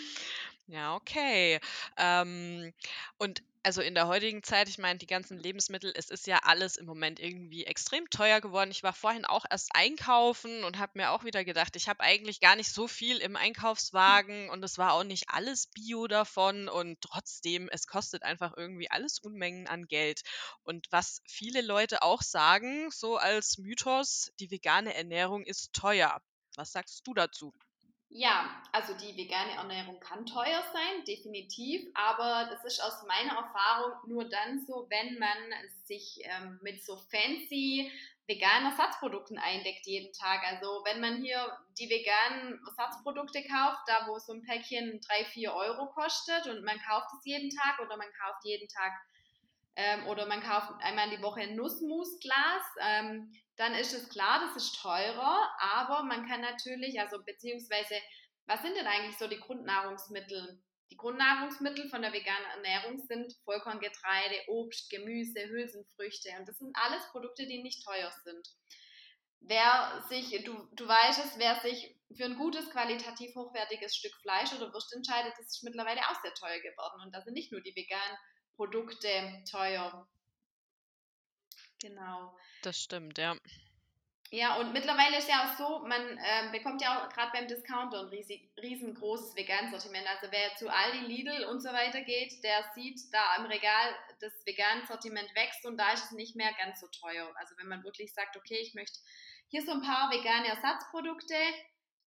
[0.67, 1.60] ja, okay.
[1.97, 2.74] Ähm,
[3.17, 6.78] und also in der heutigen Zeit, ich meine, die ganzen Lebensmittel, es ist ja alles
[6.78, 8.71] im Moment irgendwie extrem teuer geworden.
[8.71, 12.39] Ich war vorhin auch erst einkaufen und habe mir auch wieder gedacht, ich habe eigentlich
[12.39, 17.02] gar nicht so viel im Einkaufswagen und es war auch nicht alles Bio davon und
[17.02, 20.21] trotzdem, es kostet einfach irgendwie alles Unmengen an Geld.
[20.63, 26.21] Und was viele Leute auch sagen, so als Mythos, die vegane Ernährung ist teuer.
[26.56, 27.54] Was sagst du dazu?
[28.13, 33.93] Ja, also die vegane Ernährung kann teuer sein, definitiv, aber das ist aus meiner Erfahrung
[34.06, 35.38] nur dann so, wenn man
[35.86, 37.89] sich ähm, mit so fancy
[38.28, 40.43] veganen Ersatzprodukten eindeckt jeden Tag.
[40.43, 45.54] Also wenn man hier die veganen Ersatzprodukte kauft, da wo so ein Päckchen 3, 4
[45.54, 48.91] Euro kostet und man kauft es jeden Tag oder man kauft jeden Tag
[49.75, 54.41] ähm, oder man kauft einmal in die Woche ein Nussmusglas, ähm, dann ist es klar,
[54.45, 57.95] das ist teurer, aber man kann natürlich, also beziehungsweise,
[58.47, 60.62] was sind denn eigentlich so die Grundnahrungsmittel?
[60.91, 67.07] Die Grundnahrungsmittel von der veganen Ernährung sind Vollkorngetreide, Obst, Gemüse, Hülsenfrüchte und das sind alles
[67.12, 68.45] Produkte, die nicht teuer sind.
[69.39, 74.53] Wer sich, du, du weißt es, wer sich für ein gutes, qualitativ hochwertiges Stück Fleisch
[74.53, 77.01] oder Wurst entscheidet, das ist mittlerweile auch sehr teuer geworden.
[77.03, 78.17] Und da sind nicht nur die veganen
[78.62, 79.10] Produkte
[79.50, 80.08] teuer.
[81.82, 82.38] Genau.
[82.62, 83.36] Das stimmt, ja.
[84.30, 88.02] Ja, und mittlerweile ist ja auch so, man äh, bekommt ja auch gerade beim Discounter
[88.02, 90.08] ein riesig, riesengroßes Vegan-Sortiment.
[90.08, 94.45] Also wer zu Aldi, Lidl und so weiter geht, der sieht da im Regal, das
[94.45, 97.34] Vegan-Sortiment wächst und da ist es nicht mehr ganz so teuer.
[97.38, 99.00] Also wenn man wirklich sagt, okay, ich möchte
[99.47, 101.36] hier so ein paar vegane Ersatzprodukte,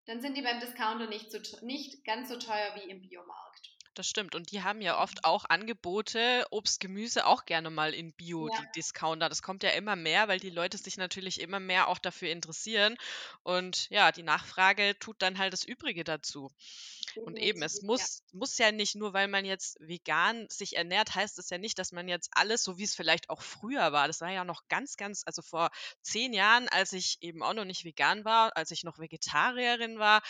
[0.05, 4.07] dann sind die beim Discounter nicht, so, nicht ganz so teuer wie im Biomarkt das
[4.07, 4.35] stimmt.
[4.35, 8.59] Und die haben ja oft auch Angebote, Obst, Gemüse auch gerne mal in Bio, Ja.
[8.61, 9.29] die Discounter.
[9.29, 12.95] Das kommt ja immer mehr, weil die Leute sich natürlich immer mehr auch dafür interessieren.
[13.43, 16.51] Und ja, die Nachfrage tut dann halt das Übrige dazu.
[17.23, 21.39] Und eben, es muss, muss ja nicht nur, weil man jetzt vegan sich ernährt, heißt
[21.39, 24.21] es ja nicht, dass man jetzt alles, so wie es vielleicht auch früher war, das
[24.21, 25.69] war ja noch ganz, ganz, also vor
[26.01, 30.21] zehn Jahren, als ich eben auch noch nicht vegan war, als ich noch Vegetarierin war,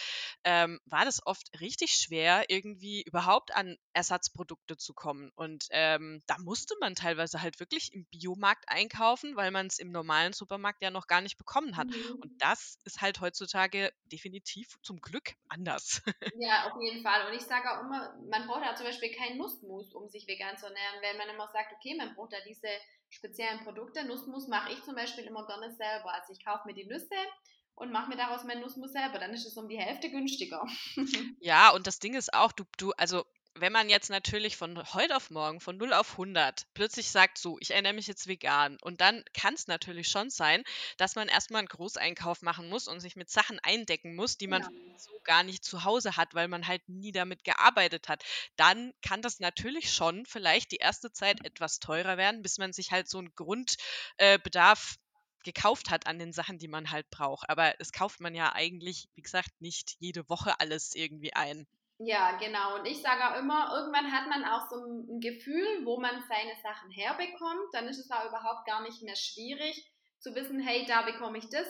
[0.43, 5.31] ähm, war das oft richtig schwer, irgendwie überhaupt an Ersatzprodukte zu kommen.
[5.35, 9.91] Und ähm, da musste man teilweise halt wirklich im Biomarkt einkaufen, weil man es im
[9.91, 11.87] normalen Supermarkt ja noch gar nicht bekommen hat.
[11.87, 12.19] Mhm.
[12.21, 16.01] Und das ist halt heutzutage definitiv zum Glück anders.
[16.39, 17.27] Ja, auf jeden Fall.
[17.27, 20.57] Und ich sage auch immer, man braucht ja zum Beispiel keinen Nussmus, um sich vegan
[20.57, 22.67] zu ernähren, weil man immer sagt, okay, man braucht ja diese
[23.09, 24.05] speziellen Produkte.
[24.05, 26.13] Nussmus mache ich zum Beispiel immer gerne selber.
[26.13, 27.15] Also ich kaufe mir die Nüsse
[27.75, 29.19] und mache mir daraus meinen Nussmus selber.
[29.19, 30.65] Dann ist es um die Hälfte günstiger.
[31.39, 33.23] Ja, und das Ding ist auch, du, du, also
[33.57, 37.57] wenn man jetzt natürlich von heute auf morgen, von 0 auf 100, plötzlich sagt, so,
[37.61, 40.63] ich ernähre mich jetzt vegan, und dann kann es natürlich schon sein,
[40.97, 44.61] dass man erstmal einen Großeinkauf machen muss und sich mit Sachen eindecken muss, die man
[44.61, 44.69] Ja.
[44.97, 48.23] so gar nicht zu Hause hat, weil man halt nie damit gearbeitet hat.
[48.57, 52.91] Dann kann das natürlich schon vielleicht die erste Zeit etwas teurer werden, bis man sich
[52.91, 54.95] halt so einen Grundbedarf
[55.43, 57.49] gekauft hat an den Sachen, die man halt braucht.
[57.49, 61.67] Aber es kauft man ja eigentlich, wie gesagt, nicht jede Woche alles irgendwie ein.
[61.97, 62.79] Ja, genau.
[62.79, 66.55] Und ich sage auch immer, irgendwann hat man auch so ein Gefühl, wo man seine
[66.61, 67.73] Sachen herbekommt.
[67.73, 71.49] Dann ist es auch überhaupt gar nicht mehr schwierig zu wissen, hey, da bekomme ich
[71.49, 71.67] das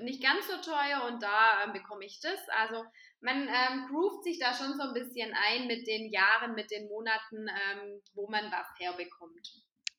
[0.00, 2.38] nicht ganz so teuer und da ähm, bekomme ich das.
[2.48, 2.84] Also
[3.20, 6.88] man ähm, groovt sich da schon so ein bisschen ein mit den Jahren, mit den
[6.88, 9.52] Monaten, ähm, wo man was herbekommt.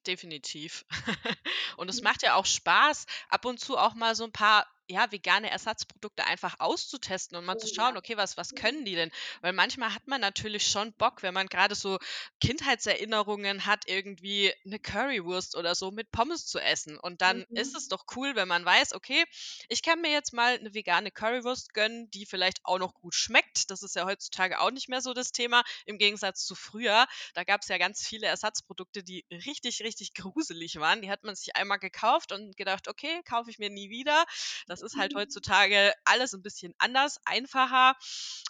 [0.06, 0.86] Definitiv.
[1.78, 5.12] und es macht ja auch Spaß, ab und zu auch mal so ein paar ja,
[5.12, 7.98] vegane Ersatzprodukte einfach auszutesten und mal zu Oh schauen, ja.
[7.98, 8.56] okay, was, was Mhm.
[8.56, 9.12] können die denn?
[9.42, 11.98] Weil manchmal hat man natürlich schon Bock, wenn man gerade so
[12.42, 16.98] Kindheitserinnerungen hat, irgendwie eine Currywurst oder so mit Pommes zu essen.
[16.98, 17.76] Und dann ist Mhm.
[17.76, 19.24] es doch cool, wenn man weiß, okay,
[19.70, 23.70] ich kann mir jetzt mal eine vegane Currywurst gönnen, die vielleicht auch noch gut schmeckt.
[23.72, 27.08] Das ist ja heutzutage auch nicht mehr so das Thema, im Gegensatz zu früher.
[27.34, 31.02] Da gab es ja ganz viele Ersatzprodukte, die richtig, richtig gruselig waren.
[31.02, 34.26] Die hat man sich einmal gekauft und gedacht, okay, kaufe ich mir nie wieder.
[34.68, 37.96] Das ist halt heutzutage alles ein bisschen anders, einfacher.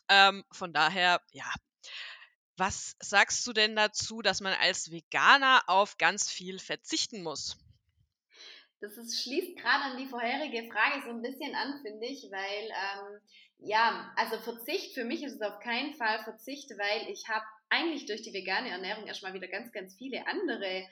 [0.10, 1.52] Ähm, von daher, ja.
[2.58, 7.56] Was sagst du denn dazu, dass man als Veganer auf ganz viel verzichten muss?
[8.80, 12.66] Das ist, schließt gerade an die vorherige Frage so ein bisschen an, finde ich, weil
[12.66, 13.20] ähm,
[13.60, 18.06] ja, also Verzicht für mich ist es auf keinen Fall Verzicht, weil ich habe eigentlich
[18.06, 20.88] durch die vegane Ernährung erstmal wieder ganz, ganz viele andere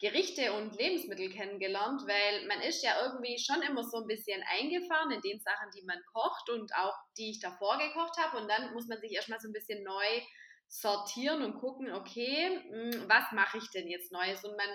[0.00, 5.10] Gerichte und Lebensmittel kennengelernt, weil man ist ja irgendwie schon immer so ein bisschen eingefahren
[5.10, 8.72] in den Sachen, die man kocht und auch die ich davor gekocht habe und dann
[8.72, 10.22] muss man sich erstmal so ein bisschen neu
[10.68, 14.68] sortieren und gucken, okay, mh, was mache ich denn jetzt Neues und man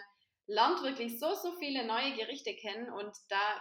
[0.48, 3.60] lernt wirklich so, so viele neue Gerichte kennen und da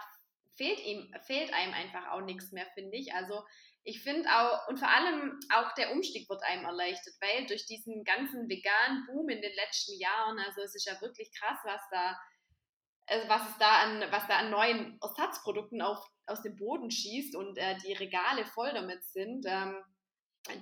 [0.55, 3.13] fehlt ihm, fehlt einem einfach auch nichts mehr, finde ich.
[3.13, 3.43] Also
[3.87, 8.03] ich finde auch, und vor allem auch der Umstieg wird einem erleichtert, weil durch diesen
[8.03, 12.19] ganzen veganen Boom in den letzten Jahren, also es ist ja wirklich krass, was da,
[13.05, 17.35] also was es da an, was da an neuen Ersatzprodukten auf, aus dem Boden schießt
[17.35, 19.45] und äh, die Regale voll damit sind.
[19.47, 19.77] Ähm,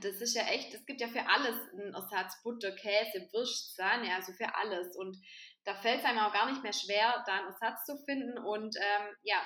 [0.02, 4.14] das ist ja echt, es gibt ja für alles einen Ersatz, Butter, Käse, Wurst, Sahne,
[4.14, 4.98] also für alles.
[4.98, 5.18] Und
[5.64, 8.38] da fällt es einem auch gar nicht mehr schwer, da einen Ersatz zu finden.
[8.38, 9.42] Und ähm, ja,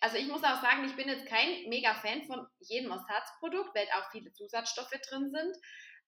[0.00, 3.86] also ich muss auch sagen, ich bin jetzt kein mega Fan von jedem Ersatzprodukt, weil
[3.96, 5.56] auch viele Zusatzstoffe drin sind.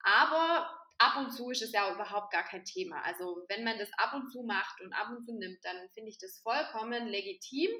[0.03, 3.03] Aber ab und zu ist es ja überhaupt gar kein Thema.
[3.03, 6.11] Also wenn man das ab und zu macht und ab und zu nimmt, dann finde
[6.11, 7.71] ich das vollkommen legitim.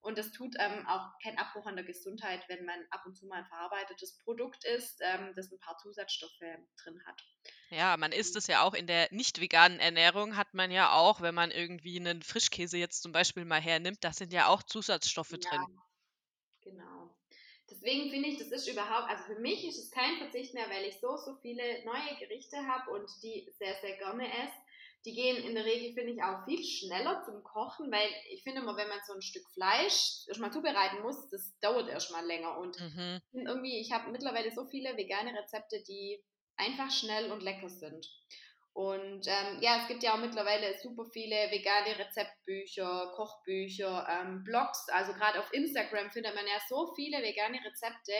[0.00, 3.26] Und das tut ähm, auch keinen Abbruch an der Gesundheit, wenn man ab und zu
[3.26, 7.22] mal ein verarbeitetes Produkt isst, ähm, das ein paar Zusatzstoffe drin hat.
[7.70, 11.20] Ja, man isst es ja auch in der nicht veganen Ernährung, hat man ja auch,
[11.20, 15.30] wenn man irgendwie einen Frischkäse jetzt zum Beispiel mal hernimmt, da sind ja auch Zusatzstoffe
[15.30, 15.68] Ja, drin.
[16.62, 17.16] genau.
[17.70, 20.84] Deswegen finde ich, das ist überhaupt, also für mich ist es kein Verzicht mehr, weil
[20.84, 24.54] ich so, so viele neue Gerichte habe und die sehr, sehr gerne esse.
[25.06, 28.60] Die gehen in der Regel, finde ich, auch viel schneller zum Kochen, weil ich finde
[28.60, 32.58] immer, wenn man so ein Stück Fleisch erstmal zubereiten muss, das dauert erstmal länger.
[32.58, 33.20] Und Mhm.
[33.32, 36.22] irgendwie, ich habe mittlerweile so viele vegane Rezepte, die
[36.56, 38.04] einfach schnell und lecker sind.
[38.72, 44.88] Und ähm, ja, es gibt ja auch mittlerweile super viele vegane Rezeptbücher, Kochbücher, ähm, Blogs.
[44.90, 48.12] Also gerade auf Instagram findet man ja so viele vegane Rezepte.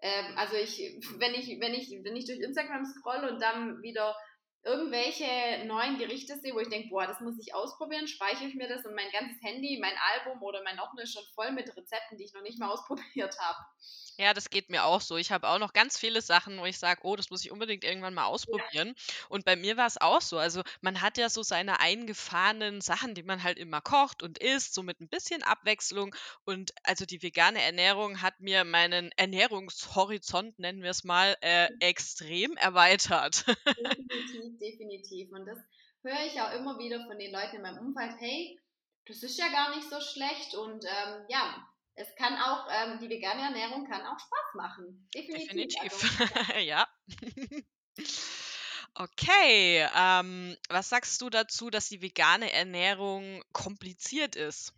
[0.00, 0.78] Ähm, also ich,
[1.18, 4.16] wenn ich, wenn ich, wenn ich durch Instagram scroll und dann wieder
[4.66, 5.24] irgendwelche
[5.66, 8.84] neuen Gerichte sehe, wo ich denke, boah, das muss ich ausprobieren, speichere ich mir das
[8.84, 12.24] und mein ganzes Handy, mein Album oder mein Ordner ist schon voll mit Rezepten, die
[12.24, 13.58] ich noch nicht mal ausprobiert habe.
[14.18, 15.16] Ja, das geht mir auch so.
[15.18, 17.84] Ich habe auch noch ganz viele Sachen, wo ich sage, oh, das muss ich unbedingt
[17.84, 18.28] irgendwann mal Ja.
[18.28, 18.94] ausprobieren.
[19.28, 20.38] Und bei mir war es auch so.
[20.38, 24.72] Also man hat ja so seine eingefahrenen Sachen, die man halt immer kocht und isst,
[24.74, 26.14] so mit ein bisschen Abwechslung.
[26.44, 32.56] Und also die vegane Ernährung hat mir meinen Ernährungshorizont, nennen wir es mal, äh, extrem
[32.56, 33.44] erweitert.
[33.76, 35.32] Definitiv, definitiv.
[35.32, 35.58] Und das
[36.02, 38.58] höre ich auch immer wieder von den Leuten in meinem Umfeld, hey,
[39.06, 41.64] das ist ja gar nicht so schlecht und ähm, ja,
[41.94, 45.08] es kann auch, ähm, die vegane Ernährung kann auch Spaß machen.
[45.14, 45.48] Definitiv.
[45.48, 46.20] Definitiv.
[46.20, 46.88] Also, Ja.
[48.98, 54.72] Okay, ähm, was sagst du dazu, dass die vegane Ernährung kompliziert ist?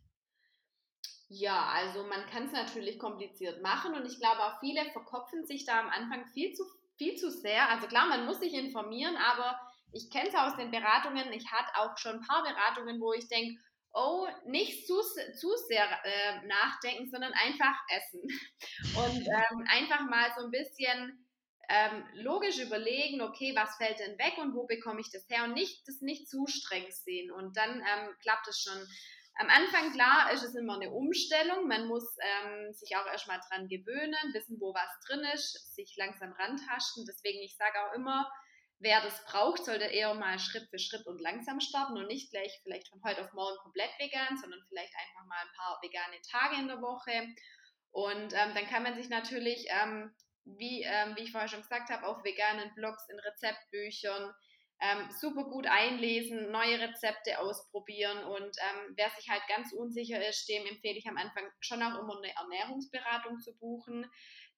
[1.29, 5.65] ja, also man kann es natürlich kompliziert machen und ich glaube auch viele verkopfen sich
[5.67, 6.65] da am Anfang viel zu,
[6.97, 7.69] viel zu sehr.
[7.69, 9.61] Also klar, man muss sich informieren, aber
[9.93, 13.29] ich kenne es aus den Beratungen, ich hatte auch schon ein paar Beratungen, wo ich
[13.29, 13.61] denke,
[13.93, 15.01] oh, nicht zu,
[15.39, 18.23] zu sehr äh, nachdenken, sondern einfach essen.
[18.97, 21.25] Und ähm, einfach mal so ein bisschen
[21.69, 25.53] ähm, logisch überlegen, okay, was fällt denn weg und wo bekomme ich das her und
[25.53, 27.31] nicht das nicht zu streng sehen.
[27.31, 28.87] Und dann ähm, klappt es schon.
[29.41, 31.69] Am Anfang, klar, ist es immer eine Umstellung.
[31.69, 36.33] Man muss ähm, sich auch erstmal dran gewöhnen, wissen, wo was drin ist, sich langsam
[36.33, 37.05] rantasten.
[37.07, 38.29] Deswegen, ich sage auch immer,
[38.81, 42.59] wer das braucht, sollte eher mal Schritt für Schritt und langsam starten und nicht gleich
[42.63, 46.61] vielleicht von heute auf morgen komplett vegan, sondern vielleicht einfach mal ein paar vegane Tage
[46.61, 47.35] in der Woche.
[47.91, 50.15] Und ähm, dann kann man sich natürlich, ähm,
[50.45, 54.33] wie, ähm, wie ich vorher schon gesagt habe, auf veganen Blogs, in Rezeptbüchern
[54.81, 60.49] ähm, super gut einlesen, neue Rezepte ausprobieren und ähm, wer sich halt ganz unsicher ist,
[60.49, 64.09] dem empfehle ich am Anfang schon auch immer eine Ernährungsberatung zu buchen,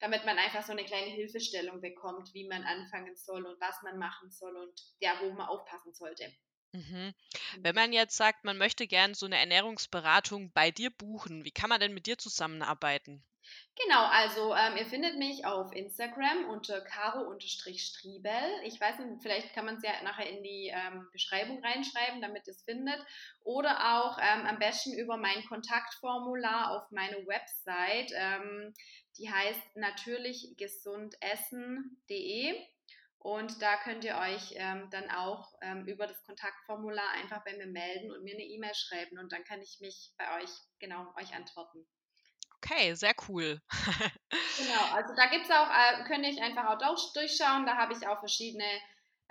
[0.01, 3.99] damit man einfach so eine kleine Hilfestellung bekommt, wie man anfangen soll und was man
[3.99, 6.33] machen soll und ja, wo man aufpassen sollte.
[6.73, 7.15] Mhm.
[7.63, 11.69] Wenn man jetzt sagt, man möchte gerne so eine Ernährungsberatung bei dir buchen, wie kann
[11.69, 13.25] man denn mit dir zusammenarbeiten?
[13.83, 18.33] Genau, also ähm, ihr findet mich auf Instagram unter caro-striebel.
[18.65, 22.47] Ich weiß nicht, vielleicht kann man es ja nachher in die ähm, Beschreibung reinschreiben, damit
[22.47, 23.03] ihr es findet.
[23.43, 28.13] Oder auch ähm, am besten über mein Kontaktformular auf meine Website.
[28.15, 28.75] Ähm,
[29.19, 32.67] die heißt natürlichgesundessen.de.
[33.19, 37.67] Und da könnt ihr euch ähm, dann auch ähm, über das Kontaktformular einfach bei mir
[37.67, 41.35] melden und mir eine E-Mail schreiben und dann kann ich mich bei euch, genau, euch
[41.35, 41.87] antworten.
[42.62, 43.61] Okay, sehr cool.
[44.59, 48.07] genau, also da gibt es auch, äh, könnt ihr einfach auch durchschauen, da habe ich
[48.07, 48.66] auch verschiedene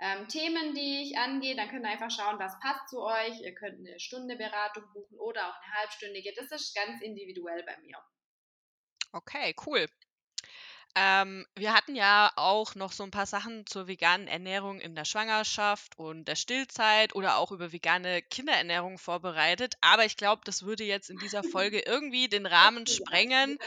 [0.00, 1.54] ähm, Themen, die ich angehe.
[1.54, 3.40] Dann könnt ihr einfach schauen, was passt zu euch.
[3.42, 6.32] Ihr könnt eine Stunde Beratung buchen oder auch eine halbstündige.
[6.36, 7.98] Das ist ganz individuell bei mir.
[9.12, 9.86] Okay, cool.
[10.96, 15.04] Ähm, wir hatten ja auch noch so ein paar Sachen zur veganen Ernährung in der
[15.04, 20.84] Schwangerschaft und der Stillzeit oder auch über vegane Kinderernährung vorbereitet, aber ich glaube, das würde
[20.84, 23.58] jetzt in dieser Folge irgendwie den Rahmen sprengen.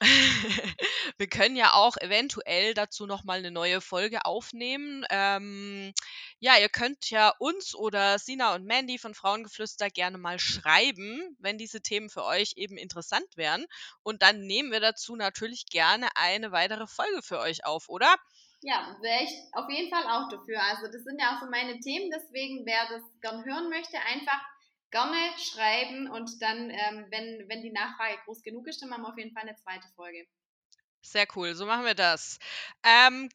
[1.18, 5.04] Wir können ja auch eventuell dazu noch mal 'ne neue Folge aufnehmen.
[5.10, 5.92] Ähm,
[6.38, 11.56] ja, ihr könnt ja uns oder Sina und Mandy von Frauengeflüster gerne mal schreiben, wenn
[11.56, 13.64] diese Themen für euch eben interessant wären.
[14.02, 18.14] Und dann nehmen wir dazu natürlich gerne eine weitere Folge für euch auf, oder?
[18.62, 20.62] Ja, wäre ich auf jeden Fall auch dafür.
[20.62, 24.40] Also das sind ja auch so meine Themen, deswegen wer das gern hören möchte, einfach
[24.90, 29.08] gerne schreiben und dann, ähm, wenn, wenn die Nachfrage groß genug ist, dann machen wir
[29.08, 30.26] auf jeden Fall eine zweite Folge.
[31.02, 32.38] Sehr cool, so machen wir das.
[32.82, 33.28] Ähm,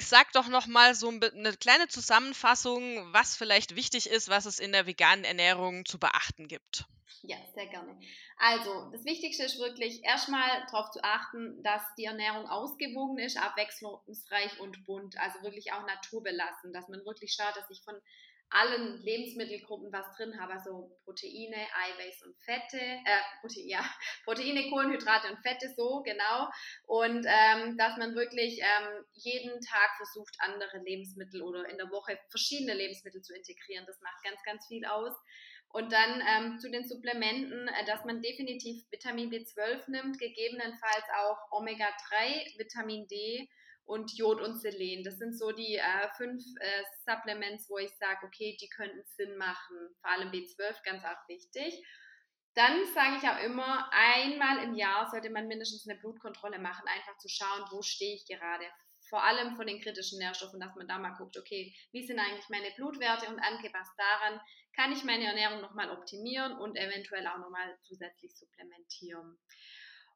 [0.00, 4.72] sag doch noch mal so eine kleine Zusammenfassung, was vielleicht wichtig ist, was es in
[4.72, 6.84] der veganen Ernährung zu beachten gibt.
[7.22, 7.98] Ja, sehr gerne.
[8.38, 14.60] Also, das Wichtigste ist wirklich erstmal darauf zu achten, dass die Ernährung ausgewogen ist, abwechslungsreich
[14.60, 17.96] und bunt, also wirklich auch naturbelassen, dass man wirklich schaut, dass ich von
[18.50, 23.84] allen Lebensmittelgruppen was drin habe, also Proteine, Eiweiß und Fette, äh, Protein, ja,
[24.24, 26.48] Proteine, Kohlenhydrate und Fette, so genau.
[26.86, 32.18] Und ähm, dass man wirklich ähm, jeden Tag versucht, andere Lebensmittel oder in der Woche
[32.30, 33.84] verschiedene Lebensmittel zu integrieren.
[33.86, 35.14] Das macht ganz, ganz viel aus.
[35.70, 41.58] Und dann ähm, zu den Supplementen, äh, dass man definitiv Vitamin B12 nimmt, gegebenenfalls auch
[41.58, 43.48] Omega-3, Vitamin D
[43.88, 45.02] und Jod und Selen.
[45.02, 49.36] Das sind so die äh, fünf äh, Supplements, wo ich sage, okay, die könnten Sinn
[49.38, 49.76] machen.
[50.02, 51.82] Vor allem B12, ganz auch wichtig.
[52.54, 57.16] Dann sage ich auch immer, einmal im Jahr sollte man mindestens eine Blutkontrolle machen, einfach
[57.16, 58.64] zu schauen, wo stehe ich gerade.
[59.08, 62.48] Vor allem von den kritischen Nährstoffen, dass man da mal guckt, okay, wie sind eigentlich
[62.50, 64.38] meine Blutwerte und angepasst daran
[64.76, 69.38] kann ich meine Ernährung nochmal optimieren und eventuell auch nochmal zusätzlich supplementieren.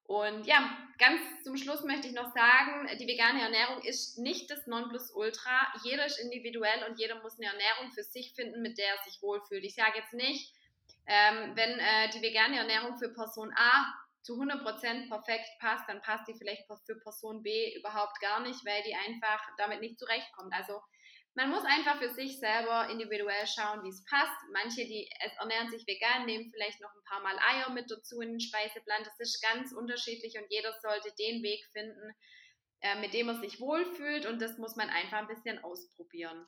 [0.04, 4.66] Und ja, ganz zum Schluss möchte ich noch sagen, die vegane Ernährung ist nicht das
[4.66, 5.72] Nonplusultra.
[5.84, 9.22] Jeder ist individuell und jeder muss eine Ernährung für sich finden, mit der er sich
[9.22, 9.64] wohlfühlt.
[9.64, 10.52] Ich sage jetzt nicht,
[11.06, 16.28] ähm, wenn äh, die vegane Ernährung für Person A zu 100% perfekt passt, dann passt
[16.28, 20.52] die vielleicht für Person B überhaupt gar nicht, weil die einfach damit nicht zurechtkommt.
[20.54, 20.80] Also
[21.34, 24.36] man muss einfach für sich selber individuell schauen, wie es passt.
[24.52, 28.32] Manche, die ernähren sich vegan, nehmen vielleicht noch ein paar Mal Eier mit dazu in
[28.32, 29.04] den Speiseplan.
[29.04, 32.14] Das ist ganz unterschiedlich und jeder sollte den Weg finden,
[32.82, 36.46] äh, mit dem er sich wohlfühlt und das muss man einfach ein bisschen ausprobieren.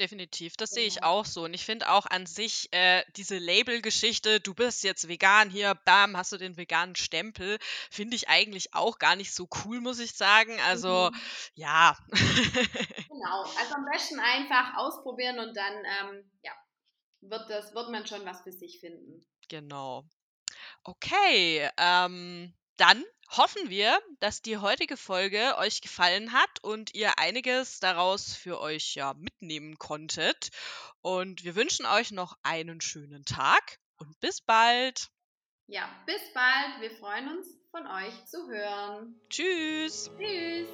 [0.00, 1.08] Definitiv, das sehe ich genau.
[1.08, 1.44] auch so.
[1.44, 6.16] Und ich finde auch an sich äh, diese Label-Geschichte, du bist jetzt vegan, hier, bam,
[6.16, 7.58] hast du den veganen Stempel,
[7.90, 10.58] finde ich eigentlich auch gar nicht so cool, muss ich sagen.
[10.66, 11.20] Also, mhm.
[11.54, 11.96] ja.
[12.10, 16.52] genau, also am besten einfach ausprobieren und dann, ähm, ja,
[17.20, 19.24] wird, das, wird man schon was für sich finden.
[19.48, 20.04] Genau.
[20.82, 27.80] Okay, ähm, dann hoffen wir, dass die heutige Folge euch gefallen hat und ihr einiges
[27.80, 30.50] daraus für euch ja mitnehmen konntet.
[31.00, 35.10] Und wir wünschen euch noch einen schönen Tag und bis bald.
[35.66, 36.80] Ja, bis bald.
[36.80, 39.20] Wir freuen uns, von euch zu hören.
[39.30, 40.10] Tschüss.
[40.18, 40.68] Tschüss.